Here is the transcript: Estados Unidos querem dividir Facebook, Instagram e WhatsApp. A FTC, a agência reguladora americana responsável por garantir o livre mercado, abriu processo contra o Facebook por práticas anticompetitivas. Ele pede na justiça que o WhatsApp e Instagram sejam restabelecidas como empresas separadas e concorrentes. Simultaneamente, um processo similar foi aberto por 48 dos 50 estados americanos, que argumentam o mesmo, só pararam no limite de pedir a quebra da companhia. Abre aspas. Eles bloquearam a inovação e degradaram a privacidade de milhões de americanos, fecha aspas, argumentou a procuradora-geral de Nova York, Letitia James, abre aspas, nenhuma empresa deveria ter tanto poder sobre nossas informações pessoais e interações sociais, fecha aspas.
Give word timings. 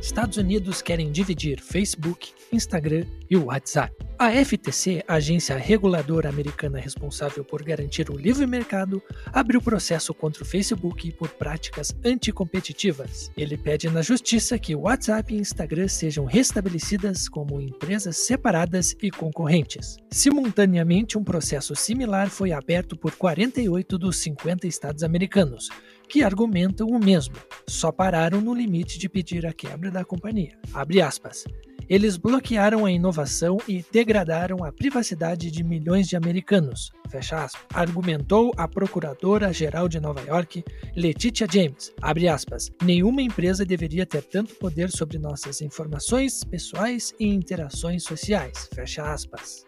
Estados 0.00 0.36
Unidos 0.36 0.80
querem 0.80 1.10
dividir 1.10 1.60
Facebook, 1.60 2.32
Instagram 2.52 3.04
e 3.28 3.36
WhatsApp. 3.36 3.94
A 4.18 4.32
FTC, 4.32 5.04
a 5.06 5.14
agência 5.14 5.56
reguladora 5.56 6.28
americana 6.28 6.78
responsável 6.78 7.44
por 7.44 7.62
garantir 7.62 8.10
o 8.10 8.16
livre 8.16 8.46
mercado, 8.46 9.00
abriu 9.26 9.60
processo 9.60 10.12
contra 10.12 10.42
o 10.42 10.46
Facebook 10.46 11.12
por 11.12 11.28
práticas 11.30 11.94
anticompetitivas. 12.04 13.30
Ele 13.36 13.56
pede 13.56 13.88
na 13.88 14.02
justiça 14.02 14.58
que 14.58 14.74
o 14.74 14.80
WhatsApp 14.80 15.32
e 15.32 15.38
Instagram 15.38 15.86
sejam 15.86 16.24
restabelecidas 16.24 17.28
como 17.28 17.60
empresas 17.60 18.16
separadas 18.16 18.96
e 19.00 19.10
concorrentes. 19.10 19.98
Simultaneamente, 20.10 21.16
um 21.16 21.22
processo 21.22 21.76
similar 21.76 22.28
foi 22.28 22.50
aberto 22.50 22.96
por 22.96 23.12
48 23.12 23.98
dos 23.98 24.16
50 24.16 24.66
estados 24.66 25.04
americanos, 25.04 25.68
que 26.08 26.22
argumentam 26.22 26.88
o 26.88 26.98
mesmo, 26.98 27.36
só 27.66 27.92
pararam 27.92 28.40
no 28.40 28.54
limite 28.54 28.98
de 28.98 29.08
pedir 29.08 29.46
a 29.46 29.52
quebra 29.52 29.90
da 29.90 30.04
companhia. 30.04 30.58
Abre 30.72 31.02
aspas. 31.02 31.44
Eles 31.88 32.18
bloquearam 32.18 32.84
a 32.84 32.90
inovação 32.90 33.56
e 33.66 33.82
degradaram 33.90 34.62
a 34.62 34.70
privacidade 34.70 35.50
de 35.50 35.64
milhões 35.64 36.06
de 36.06 36.16
americanos, 36.16 36.90
fecha 37.08 37.44
aspas, 37.44 37.64
argumentou 37.72 38.52
a 38.58 38.68
procuradora-geral 38.68 39.88
de 39.88 39.98
Nova 39.98 40.20
York, 40.20 40.62
Letitia 40.94 41.46
James, 41.50 41.92
abre 42.02 42.28
aspas, 42.28 42.70
nenhuma 42.82 43.22
empresa 43.22 43.64
deveria 43.64 44.04
ter 44.04 44.22
tanto 44.22 44.54
poder 44.56 44.90
sobre 44.90 45.18
nossas 45.18 45.62
informações 45.62 46.44
pessoais 46.44 47.14
e 47.18 47.26
interações 47.26 48.02
sociais, 48.04 48.68
fecha 48.74 49.10
aspas. 49.10 49.64